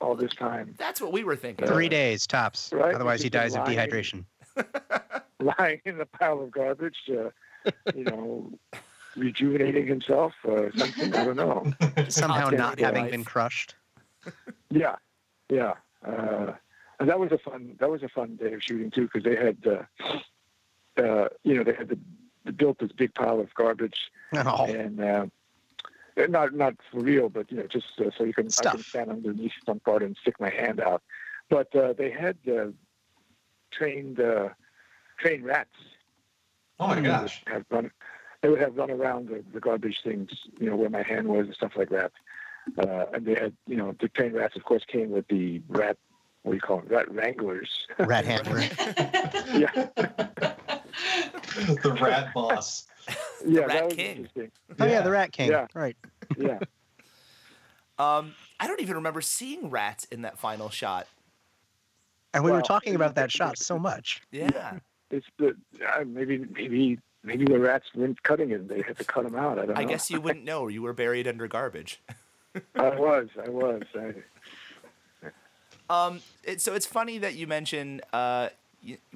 [0.00, 0.74] all this time?
[0.78, 1.66] That's what we were thinking.
[1.66, 2.72] Three days tops.
[2.72, 4.24] Right, Otherwise, he he's been dies of dehydration.
[5.58, 7.28] Lying in the pile of garbage, uh,
[7.94, 8.52] you know,
[9.16, 11.14] rejuvenating himself or something.
[11.14, 11.72] I don't know.
[12.08, 13.10] Somehow not having life.
[13.10, 13.74] been crushed.
[14.70, 14.96] Yeah,
[15.48, 15.74] yeah.
[16.04, 16.52] Uh,
[16.98, 17.76] and that was a fun.
[17.78, 21.64] That was a fun day of shooting too, because they had, uh, uh, you know,
[21.64, 21.98] they had the,
[22.44, 25.26] they built this big pile of garbage Oh, and uh,
[26.28, 29.10] not not for real, but you know, just uh, so you can I can stand
[29.10, 31.02] underneath some part and stick my hand out.
[31.48, 32.68] But uh, they had uh,
[33.70, 34.50] trained uh,
[35.18, 35.76] trained rats.
[36.78, 37.42] Oh my gosh.
[37.46, 37.90] Have run,
[38.42, 41.46] they would have run around the, the garbage things, you know, where my hand was
[41.46, 42.12] and stuff like that.
[42.78, 45.96] Uh, and they had, you know, the trained rats, of course, came with the rat.
[46.42, 46.88] What do you call them?
[46.88, 47.86] Rat wranglers.
[47.98, 48.60] Rat handler.
[49.54, 49.72] yeah,
[51.82, 52.86] the rat boss.
[53.44, 54.16] yeah, Rat that was King.
[54.16, 54.50] interesting.
[54.78, 55.50] Oh yeah, the Rat King.
[55.50, 55.66] Yeah.
[55.74, 55.96] Right.
[56.36, 56.60] Yeah.
[57.98, 61.06] Um, I don't even remember seeing rats in that final shot.
[62.34, 64.20] And we were talking about that shot so much.
[64.30, 64.80] Yeah.
[65.10, 68.68] It's the uh, maybe maybe maybe the rats weren't cutting it.
[68.68, 69.58] They had to cut them out.
[69.58, 69.88] I don't I know.
[69.88, 70.68] guess you wouldn't know.
[70.68, 72.00] You were buried under garbage.
[72.74, 73.28] I was.
[73.44, 73.82] I was.
[73.94, 74.14] I,
[75.88, 78.48] Um, it, so it's funny that you mention uh,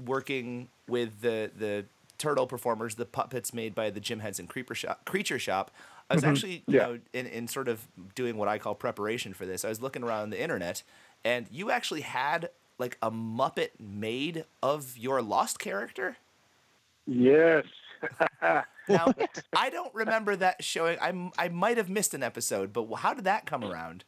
[0.04, 1.84] working with the the
[2.16, 5.72] turtle performers, the puppets made by the Jim Henson Creeper Shop, Creature Shop.
[6.08, 6.86] I was actually, you Yeah.
[6.86, 9.64] know, in, in sort of doing what I call preparation for this.
[9.64, 10.84] I was looking around the internet,
[11.24, 12.50] and you actually had
[12.80, 16.16] like a Muppet made of your Lost character.
[17.06, 17.64] yes.
[18.88, 19.12] Now,
[19.54, 20.98] I don't remember that showing.
[21.00, 24.02] I I might have missed an episode, but how did that come around?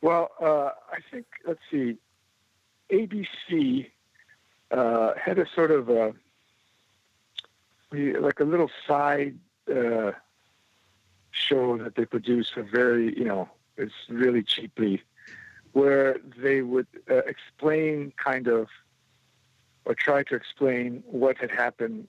[0.00, 1.96] Well, uh, I think let's see,
[2.90, 3.90] ABC
[4.72, 6.14] uh, had a sort of a
[7.92, 9.38] like a little side
[9.70, 10.12] uh,
[11.30, 15.02] show that they produced for very, you know, it's really cheaply,
[15.80, 18.68] where they would uh, explain kind of
[19.84, 22.08] or try to explain what had happened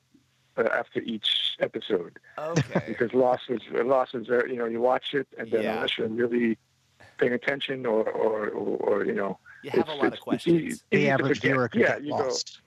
[0.57, 2.81] uh, after each episode Okay.
[2.87, 3.61] because Lost was
[3.93, 5.73] Lost was very you know you watch it and then Yeah.
[5.75, 6.57] unless you're really
[7.17, 10.13] paying attention or or or, or you know You have a it's- lot of it's-
[10.13, 10.61] it's questions.
[10.61, 12.61] easy The to average viewer could yeah get you lost.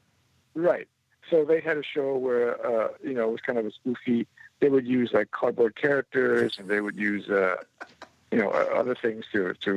[0.55, 0.89] go right
[1.31, 4.27] so they had a show where uh, you know it was kind of a spoofy
[4.61, 7.57] they would use like cardboard characters and they would use uh,
[8.33, 9.71] you know uh, other things to to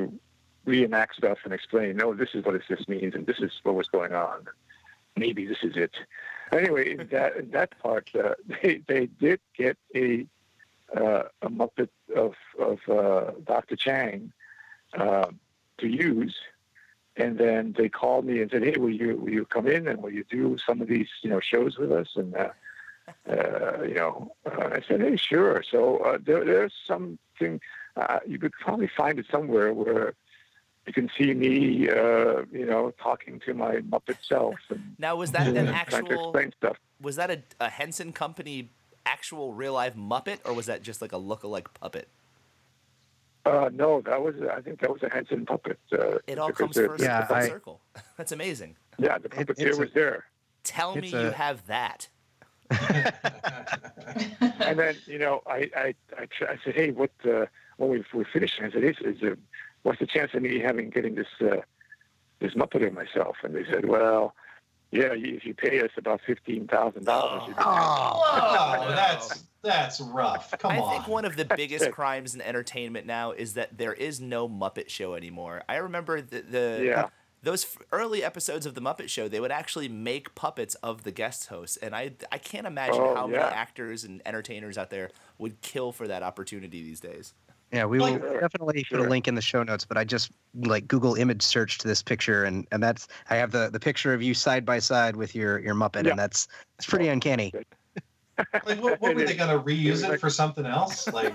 [0.65, 3.87] reenact stuff and explain no this is what this means and this is what was
[3.87, 4.45] going on
[5.15, 5.91] maybe this is it
[6.51, 10.25] anyway that that part uh, they they did get a
[10.95, 13.75] uh, a Muppet of of uh, Dr.
[13.75, 14.31] Chang
[14.97, 15.27] uh,
[15.79, 16.35] to use,
[17.17, 20.01] and then they called me and said, "Hey, will you will you come in and
[20.01, 22.49] will you do some of these you know shows with us?" And uh,
[23.29, 27.59] uh, you know, uh, I said, "Hey, sure." So there, there's something
[27.95, 30.13] uh, you could probably find it somewhere where.
[30.85, 35.31] You can see me, uh, you know, talking to my Muppet self and Now, was
[35.31, 36.23] that an trying to actual?
[36.29, 36.77] explain stuff.
[37.01, 38.69] Was that a, a Henson Company
[39.05, 42.07] actual real life Muppet, or was that just like a look-alike puppet?
[43.45, 45.79] Uh, no, that was I think that was a Henson puppet.
[45.91, 47.81] Uh, It all comes the- first Yeah, full I- circle.
[48.17, 48.75] That's amazing.
[48.97, 50.25] Yeah, the It- puppeteer a- was there.
[50.63, 52.07] Tell me It's you have that.
[54.59, 57.45] And then, you know, I I, I, I said, hey, what, uh,
[57.77, 59.37] when we we finished, I said, is, is there,
[59.83, 61.57] what's the chance of me having getting this uh,
[62.39, 63.35] this Muppet of myself?
[63.43, 64.33] And they said, well,
[64.91, 68.87] yeah, you, if you pay us about fifteen thousand dollars, you can have Oh, Oh,
[68.95, 70.51] that's that's rough.
[70.59, 70.89] Come I on.
[70.89, 74.49] I think one of the biggest crimes in entertainment now is that there is no
[74.49, 75.63] Muppet Show anymore.
[75.69, 77.09] I remember the, the Yeah.
[77.43, 79.27] those early episodes of the Muppet Show.
[79.27, 83.15] They would actually make puppets of the guest hosts, and I I can't imagine Oh,
[83.15, 87.33] how many actors and entertainers out there would kill for that opportunity these days.
[87.73, 87.85] Yeah.
[87.85, 89.83] We will Sure, definitely put a link in the show notes.
[89.85, 93.69] But I just like Google image searched this picture, and and that's I have the
[93.71, 96.11] the picture of you side by side with your your Muppet, Yeah.
[96.11, 97.51] and that's it's pretty oh, uncanny.
[98.65, 101.07] like, what, what were they gonna reuse it for something else?
[101.13, 101.33] Like,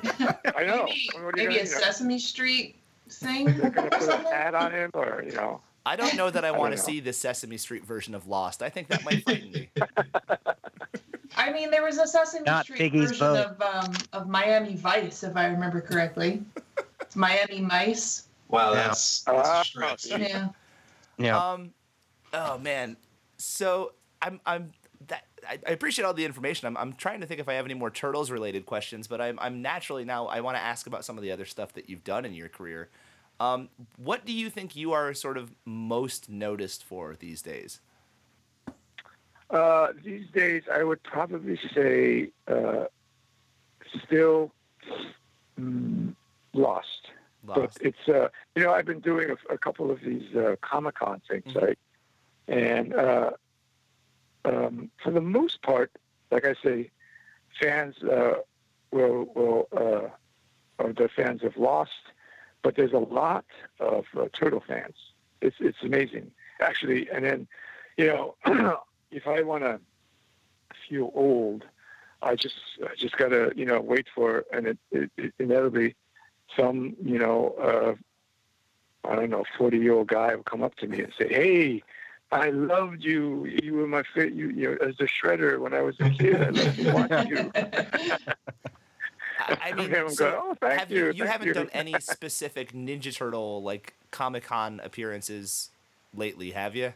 [0.56, 0.84] I know.
[0.86, 2.76] Maybe, What maybe a know, Sesame Street
[3.10, 4.54] thing They're gonna put a something.
[4.54, 5.60] on him, or you know.
[5.86, 6.82] I don't know that I don't want to know.
[6.82, 8.62] see the Sesame Street version of Lost.
[8.62, 9.70] I think that might frighten me.
[11.38, 13.46] I mean, there was a Sesame Not Street Piggy's version boat.
[13.46, 16.42] of um, of Miami Vice, if I remember correctly.
[17.00, 18.28] It's Miami Mice.
[18.48, 18.88] wow, Yeah.
[18.88, 20.06] that's, that's Ah, stretch.
[20.06, 20.48] Yeah.
[21.16, 21.38] Yeah.
[21.52, 21.70] Um,
[22.32, 22.96] oh man.
[23.38, 24.72] So I'm I'm
[25.06, 26.66] that I, I appreciate all the information.
[26.66, 29.38] I'm I'm trying to think if I have any more turtles related questions, but I'm
[29.40, 32.04] I'm naturally now I want to ask about some of the other stuff that you've
[32.04, 32.88] done in your career.
[33.40, 37.78] Um, what do you think you are sort of most noticed for these days?
[39.50, 42.84] Uh, these days, I would probably say uh,
[44.04, 44.52] still
[45.58, 46.14] mm,
[46.52, 47.10] lost.
[47.44, 50.96] But it's uh, you know I've been doing a, a couple of these uh, Comic
[50.96, 51.62] Con things, Mhm.
[51.62, 51.78] right?
[52.46, 53.30] And uh,
[54.44, 55.90] um, for the most part,
[56.30, 56.90] like I say,
[57.60, 58.34] fans uh,
[58.90, 61.90] will will uh, are the fans of Lost,
[62.62, 63.46] but there's a lot
[63.80, 64.96] of uh, Turtle fans.
[65.40, 66.30] It's it's amazing
[66.60, 67.08] actually.
[67.10, 67.48] And then
[67.96, 68.34] you know
[69.10, 69.80] if I want to
[70.88, 71.64] feel old,
[72.22, 75.94] I just I just gotta you know wait for and it, it, it inevitably
[76.56, 80.86] some you know uh, I don't know forty year old guy will come up to
[80.86, 81.82] me and say, "Hey,
[82.30, 83.46] I loved you.
[83.46, 84.34] You were my favorite.
[84.34, 86.42] You, you know, as a shredder when I was a kid.
[86.42, 87.52] I loved to watch you.
[89.40, 91.06] I, I mean, I'm so going, oh, have you.
[91.06, 91.54] you, you haven't you.
[91.54, 95.70] done any specific Ninja Turtle like Comic Con appearances
[96.14, 96.92] lately, have you?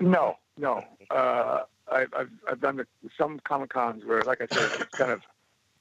[0.00, 0.84] No, no.
[1.10, 2.86] Uh, I've, I've I've done the,
[3.18, 5.22] some comic cons where, like I said, it's kind of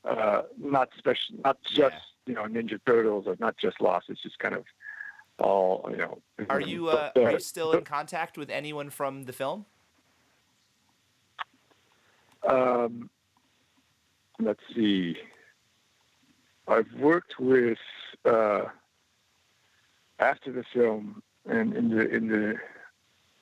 [0.05, 1.77] uh, not special, not just
[2.25, 2.25] Yeah.
[2.25, 4.07] you know Ninja Turtles or not just Lost.
[4.09, 4.63] It's just kind of
[5.37, 6.17] all you know.
[6.49, 9.65] Are you uh, are you still in contact with anyone from the film?
[12.49, 13.09] Um,
[14.39, 15.17] let's see.
[16.67, 17.77] I've worked with
[18.25, 18.65] uh,
[20.19, 22.55] after the film and in the in the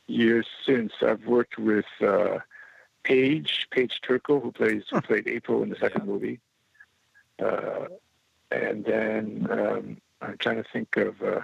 [0.08, 0.94] years since.
[1.02, 2.40] I've worked with uh,
[3.04, 6.40] Paige Paige Turco, who plays who played April in the second movie,
[7.44, 7.86] uh,
[8.52, 11.22] and then um, I'm trying to think of.
[11.22, 11.42] Uh,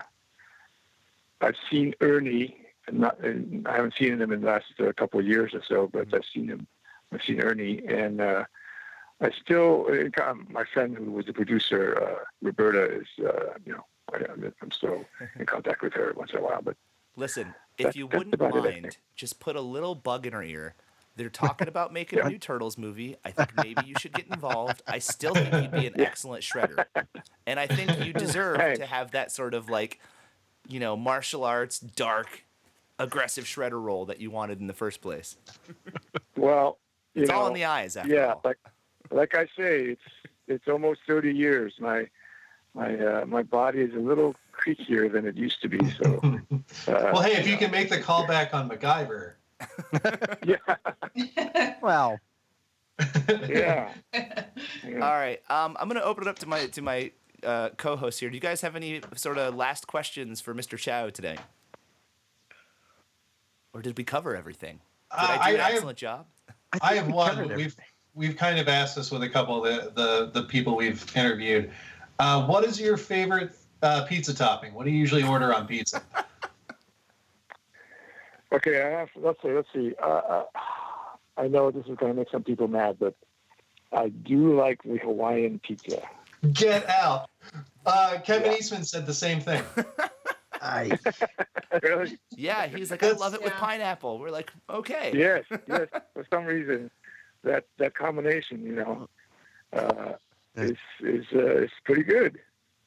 [1.41, 2.60] I've seen Ernie.
[2.86, 5.63] And not, and I haven't seen him in the last uh, couple of years or
[5.63, 6.67] so, but I've seen him
[7.13, 8.45] I've seen Ernie, and uh,
[9.21, 13.86] I still, uh, my friend who was the producer, uh, Roberta, is, uh, you know,
[14.12, 14.19] I,
[14.62, 15.06] I'm still
[15.39, 16.62] in contact with her once in a while.
[16.62, 16.76] But
[17.15, 20.43] Listen, if you wouldn't about it, I mind, just put a little bug in our
[20.43, 20.76] ear.
[21.15, 23.17] They're talking about making a new Turtles movie.
[23.23, 24.82] I think maybe you should get involved.
[24.88, 26.86] I still think you'd be an excellent shredder.
[27.45, 29.99] And I think you deserve to have that sort of like,
[30.67, 32.45] you know, martial arts, dark,
[32.97, 35.38] aggressive shredder role that you wanted in the first place.
[36.36, 36.80] well,
[37.13, 38.41] It's know, all in the eyes, after yeah, all.
[38.43, 38.58] like
[39.12, 40.02] like I say, it's
[40.47, 41.76] it's almost 30 years.
[41.80, 42.08] My
[42.73, 45.80] my uh, my body is a little creakier than it used to be.
[45.91, 46.39] So,
[46.88, 49.33] well, hey, if you can make the callback on MacGyver,
[50.43, 52.19] yeah, Well,
[53.47, 53.91] yeah.
[54.13, 54.43] yeah.
[54.95, 55.41] All right.
[55.49, 57.12] Um, I'm gonna open it up to my to my
[57.43, 58.29] uh, co-host here.
[58.29, 60.77] Do you guys have any sort of last questions for Mr.
[60.77, 61.38] Chau today?
[63.73, 64.79] Or did we cover everything?
[65.12, 66.25] Did Uh, I do I, an I have, excellent job?
[66.73, 67.29] I, I have we one.
[67.31, 67.86] covered We've everything.
[68.13, 71.71] we've kind of asked this with a couple of the the, the people we've interviewed.
[72.19, 74.73] Uh, what is your favorite uh, pizza topping?
[74.73, 76.03] What do you usually order on pizza?
[78.53, 79.93] Okay, I have, let's see, let's see.
[80.01, 80.43] Uh, uh,
[81.37, 83.15] I know this is going to make some people mad, but
[83.91, 86.01] I do like the Hawaiian pizza.
[86.53, 87.29] Get out.
[87.85, 88.57] Uh, Kevin Yeah.
[88.57, 89.63] Eastman said the same thing.
[90.61, 90.97] I,
[91.81, 92.17] really?
[92.37, 94.19] Yeah, he's like, I love it with pineapple.
[94.19, 95.11] We're like, okay.
[95.15, 95.87] Yes, yes.
[96.13, 96.91] For some reason,
[97.43, 99.09] that that combination, you know,
[99.73, 100.13] uh,
[100.55, 102.39] is is uh, is pretty good.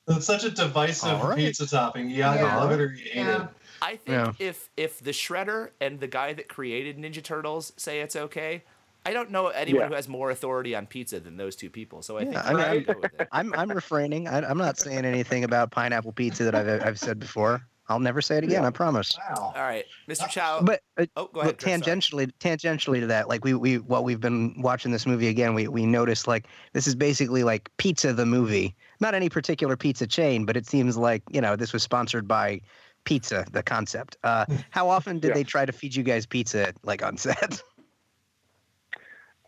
[0.09, 1.37] It's such a divisive All right.
[1.37, 2.09] pizza topping.
[2.09, 2.57] You either Yeah.
[2.57, 3.43] love it or you hate Yeah.
[3.43, 3.49] it.
[3.83, 4.33] I think Yeah.
[4.39, 8.65] if if the shredder and the guy that created Ninja Turtles say it's okay,
[9.05, 9.89] I don't know anyone Yeah.
[9.89, 12.03] who has more authority on pizza than those two people.
[12.03, 13.29] So I Yeah, think I we mean, should go with it.
[13.33, 14.29] I'm I'm refraining.
[14.29, 17.63] I, I'm not saying anything about pineapple pizza that I've I've said before.
[17.89, 18.63] I'll never say it again.
[18.63, 18.67] Yeah.
[18.67, 19.17] I promise.
[19.17, 19.53] Wow.
[19.55, 20.29] All right, Mr.
[20.29, 20.61] Chau.
[20.61, 21.53] But uh, oh, go ahead.
[21.53, 21.97] Look, Chris, sorry.
[21.97, 25.69] tangentially, tangentially to that, like we we while we've been watching this movie again, we
[25.69, 28.75] we noticed like this is basically like Pizza the movie.
[28.99, 32.61] Not any particular pizza chain, but it seems like you know this was sponsored by
[33.07, 34.19] Pizza, the concept.
[34.23, 35.35] Uh, how often did Yeah.
[35.35, 37.63] they try to feed you guys pizza like on set?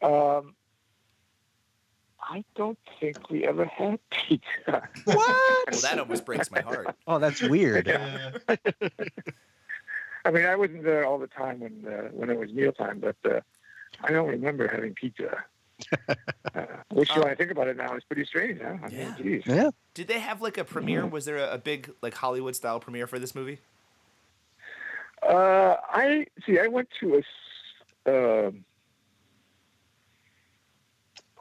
[0.01, 0.55] Um,
[2.23, 4.45] I don't think we ever had pizza.
[5.05, 5.17] what?
[5.73, 6.95] Well, that almost breaks my heart.
[7.09, 7.89] Oh, that's weird.
[7.89, 8.31] Yeah.
[10.25, 13.17] I mean, I wasn't there all the time when uh, when it was mealtime, but
[13.29, 13.41] uh,
[14.05, 15.43] I don't remember having pizza.
[16.55, 18.61] Uh, which, when I think about it now, is pretty strange.
[18.61, 18.77] Huh?
[18.83, 19.05] I Yeah.
[19.05, 19.43] mean, geez.
[19.47, 19.71] Yeah.
[19.95, 21.07] Did they have like a premiere?
[21.07, 23.59] Was there a, a big like Hollywood style premiere for this movie?
[25.23, 26.59] Uh, I see.
[26.61, 27.19] I went to a.
[27.19, 27.25] s-
[28.07, 28.65] Um,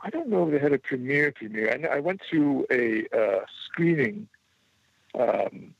[0.04, 1.70] I don't know if they had a premiere premiere.
[1.92, 4.28] I, I went to a uh, screening
[5.18, 5.74] um,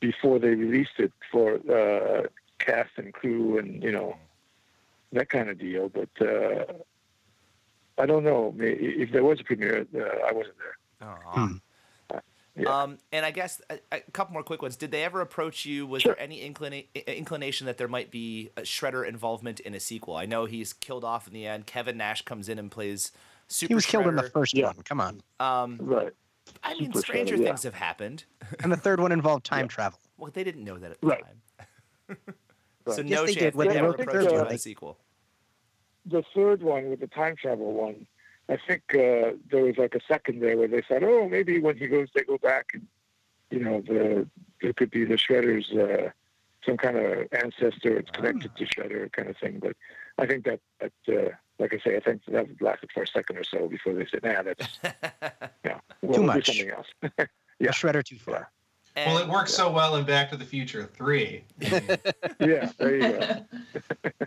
[0.00, 2.26] before they released it for uh,
[2.58, 4.16] cast and crew and you know
[5.12, 5.88] that kind of deal.
[5.88, 6.64] But uh,
[8.00, 9.86] I don't know if there was a premiere.
[9.94, 11.08] Uh, I wasn't there.
[11.08, 11.30] Oh.
[11.30, 11.52] Hmm.
[12.56, 12.82] Yeah.
[12.82, 14.76] Um, and I guess a, a couple more quick ones.
[14.76, 15.86] Did they ever approach you?
[15.86, 16.14] Was Sure.
[16.14, 20.16] there any inclina- inclination that there might be a Shredder involvement in a sequel?
[20.16, 21.66] I know he's killed off in the end.
[21.66, 23.12] Kevin Nash comes in and plays
[23.48, 24.66] Super He was killed in the first Yeah.
[24.66, 24.76] one.
[24.84, 25.22] Come on.
[25.38, 26.12] Um, Right.
[26.64, 27.44] I mean, Super stranger Shredder, yeah.
[27.46, 28.24] things have happened.
[28.62, 29.68] And the third one involved time Yeah.
[29.68, 29.98] travel.
[30.18, 31.24] Well, they didn't know that at the Right.
[31.24, 32.16] time.
[32.86, 32.96] Right.
[32.96, 34.40] So Yes, no they chance did when they they ever were- approached third you one.
[34.40, 34.98] about a sequel.
[36.06, 38.06] The third one with the time travel one,
[38.48, 41.76] I think uh, there was like a second there where they said, "Oh, maybe when
[41.76, 42.86] he goes, they go back, and
[43.50, 44.26] you know, the
[44.60, 46.10] there could be the Shredder's uh,
[46.66, 47.96] some kind of ancestor.
[47.98, 49.76] It's connected to Shredder, kind of thing." But
[50.18, 53.36] I think that that uh, like I say, I think that lasted for a second
[53.38, 54.78] or so before they said, "Nah, that's
[55.64, 56.46] yeah, we'll Too do much.
[56.46, 56.86] something else."
[57.62, 58.50] A shredder too far.
[58.96, 61.44] well, it works so well in Back to the Future Three.
[62.40, 63.44] Yeah, there you go.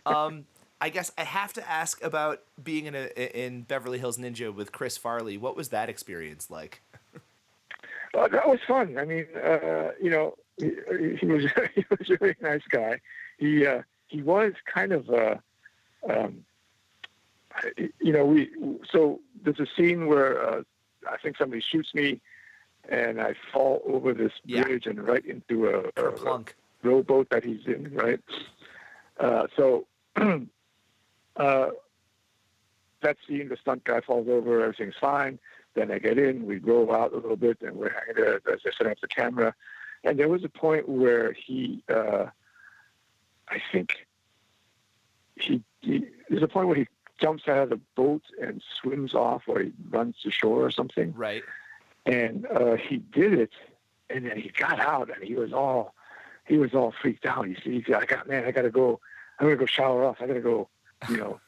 [0.05, 0.45] um,
[0.83, 3.05] I guess I have to ask about being in a
[3.45, 5.37] in Beverly Hills Ninja with Chris Farley.
[5.37, 6.81] What was that experience like?
[8.15, 8.95] Uh, that was fun.
[8.99, 10.69] I mean, uh, you know, he,
[11.19, 13.01] he was he was a really nice guy.
[13.39, 15.35] He uh, he was kind of uh,
[16.07, 16.45] um,
[17.99, 18.51] you know we
[18.91, 20.61] so there's a scene where uh,
[21.09, 22.21] I think somebody shoots me
[22.87, 24.61] and I fall over this Yeah.
[24.61, 26.43] bridge and right into a, a, a
[26.83, 28.19] rowboat that he's in, right?
[29.19, 29.87] Uh, so
[31.37, 31.69] uh,
[33.01, 35.39] that scene, the stunt guy falls over, everything's fine.
[35.75, 38.59] Then I get in, we roll out a little bit, and we're hanging there as
[38.65, 39.55] I set up the camera.
[40.03, 42.27] And there was a point where he, uh,
[43.49, 44.05] I think,
[45.35, 46.87] he, he there's a point where he
[47.19, 51.13] jumps out of the boat and swims off, or he runs to shore or something
[51.15, 51.43] Right.
[52.05, 53.51] and uh, he did it,
[54.09, 55.93] and then he got out, and he was all
[56.45, 57.47] he was all freaked out.
[57.47, 58.99] He said, "I got man, I got to go.
[59.39, 60.17] I'm gonna go shower off.
[60.21, 60.69] I got to go,
[61.09, 61.39] you know,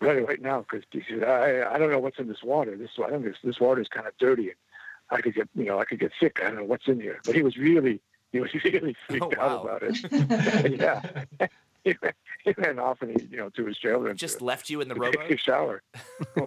[0.00, 2.76] right right now because he said I I don't know what's in this water.
[2.76, 4.56] This I think this this water is kind of dirty, and
[5.10, 6.40] I could get you know I could get sick.
[6.42, 8.00] I don't know what's in here." But he was really
[8.32, 10.78] he was really freaked Oh, out about it.
[10.80, 11.24] yeah.
[11.84, 12.12] He ran,
[12.44, 14.86] he ran off and he, you know, to his trailer Just to, left you in
[14.88, 15.40] the to take a rowboat.
[15.40, 15.82] shower.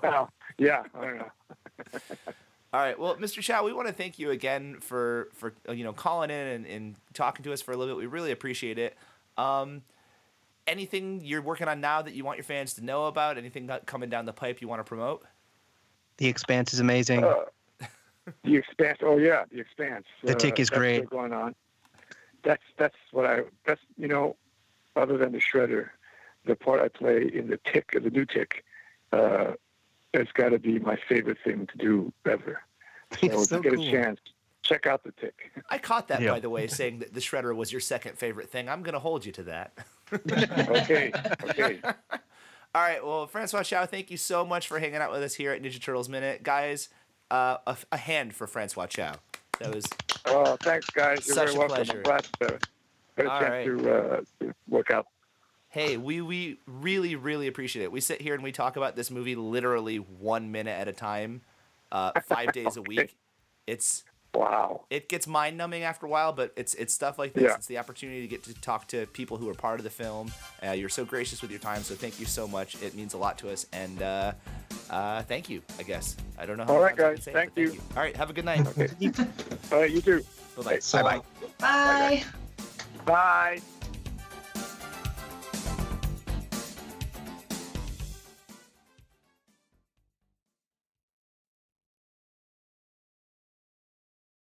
[0.01, 0.29] wow.
[0.57, 0.83] Yeah.
[0.97, 1.31] I don't know.
[2.73, 2.97] All right.
[2.97, 3.41] Well, Mr.
[3.41, 6.65] Chau, we want to thank you again for for uh, you know calling in and,
[6.65, 7.99] and talking to us for a little bit.
[7.99, 8.95] We really appreciate it.
[9.37, 9.81] Um,
[10.67, 13.37] anything you're working on now that you want your fans to know about?
[13.37, 15.23] Anything got coming down the pipe you want to promote?
[16.17, 17.23] The Expanse is amazing.
[17.23, 17.45] Uh,
[18.43, 18.99] the expanse.
[19.03, 20.05] Oh yeah, the expanse.
[20.23, 21.07] The Tick is great.
[21.09, 21.53] going on.
[22.43, 23.41] That's that's what I.
[23.65, 24.35] That's you know,
[24.95, 25.89] other than the shredder,
[26.45, 28.63] the part I play in the tick, the new tick,
[29.11, 29.51] uh,
[30.13, 32.61] has got to be my favorite thing to do ever.
[33.21, 33.87] It's So, so to get cool.
[33.87, 34.19] a chance,
[34.65, 35.51] check out the tick.
[35.69, 36.31] I caught that Yeah.
[36.31, 38.67] by the way, saying that the shredder was your second favorite thing.
[38.67, 39.73] I'm gonna hold you to that.
[40.13, 41.11] Okay.
[41.43, 41.79] Okay.
[42.75, 43.03] All right.
[43.03, 45.81] Well, Francois Chau, thank you so much for hanging out with us here at Ninja
[45.81, 46.89] Turtles Minute, guys.
[47.31, 49.13] Uh, a, a hand for Francois Chau.
[49.59, 49.85] That was
[50.25, 51.25] Oh, thanks, guys.
[51.25, 51.75] You're Such very a welcome.
[51.75, 51.97] pleasure.
[51.97, 52.59] I'm glad to
[53.17, 53.65] get a All chance right.
[53.65, 55.07] to, uh, to work out.
[55.69, 57.91] Hey, we we really really appreciate it.
[57.91, 61.41] We sit here and we talk about this movie literally one minute at a time,
[61.91, 63.15] uh, five days a week.
[63.67, 64.03] It's
[64.35, 64.81] Wow.
[64.89, 67.43] it gets mind numbing after a while, but it's it's stuff like this.
[67.43, 67.55] Yeah.
[67.55, 70.31] It's the opportunity to get to talk to people who are part of the film.
[70.65, 72.81] Uh, you're so gracious with your time, so thank you so much.
[72.81, 74.33] It means a lot to us, and uh,
[74.89, 75.61] uh, thank you.
[75.79, 76.65] I guess I don't know.
[76.65, 77.23] How All else right, I can guys.
[77.23, 77.81] say it, Thank you.
[77.95, 78.65] All right, have a good night.
[78.67, 78.89] Okay.
[79.71, 79.91] All right.
[79.91, 80.23] You too.
[80.57, 80.79] Bye bye.
[80.79, 81.21] So, Bye-bye.
[81.59, 82.23] Bye.
[83.05, 83.61] Bye.